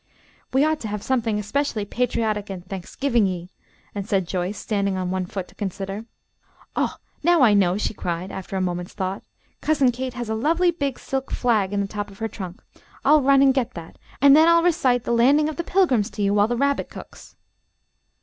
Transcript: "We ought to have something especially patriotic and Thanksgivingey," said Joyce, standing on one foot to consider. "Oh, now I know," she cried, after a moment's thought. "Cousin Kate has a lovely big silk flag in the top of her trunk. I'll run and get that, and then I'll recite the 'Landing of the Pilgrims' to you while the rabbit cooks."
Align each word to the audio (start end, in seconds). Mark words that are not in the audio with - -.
"We 0.51 0.65
ought 0.65 0.79
to 0.79 0.87
have 0.87 1.03
something 1.03 1.37
especially 1.37 1.85
patriotic 1.85 2.49
and 2.49 2.65
Thanksgivingey," 2.67 3.49
said 4.03 4.25
Joyce, 4.27 4.57
standing 4.57 4.97
on 4.97 5.11
one 5.11 5.27
foot 5.27 5.47
to 5.49 5.53
consider. 5.53 6.05
"Oh, 6.75 6.95
now 7.21 7.43
I 7.43 7.53
know," 7.53 7.77
she 7.77 7.93
cried, 7.93 8.31
after 8.31 8.55
a 8.57 8.61
moment's 8.61 8.93
thought. 8.95 9.21
"Cousin 9.61 9.91
Kate 9.91 10.15
has 10.15 10.27
a 10.27 10.33
lovely 10.33 10.71
big 10.71 10.97
silk 10.97 11.29
flag 11.29 11.71
in 11.71 11.81
the 11.81 11.87
top 11.87 12.09
of 12.09 12.17
her 12.17 12.27
trunk. 12.27 12.63
I'll 13.05 13.21
run 13.21 13.43
and 13.43 13.53
get 13.53 13.75
that, 13.75 13.99
and 14.23 14.35
then 14.35 14.47
I'll 14.47 14.63
recite 14.63 15.03
the 15.03 15.13
'Landing 15.13 15.49
of 15.49 15.57
the 15.57 15.63
Pilgrims' 15.63 16.09
to 16.13 16.23
you 16.23 16.33
while 16.33 16.47
the 16.47 16.57
rabbit 16.57 16.89
cooks." 16.89 17.35